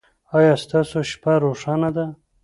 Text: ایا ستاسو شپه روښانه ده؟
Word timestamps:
ایا 0.37 0.53
ستاسو 0.63 0.99
شپه 1.11 1.33
روښانه 1.43 1.89
ده؟ 1.95 2.05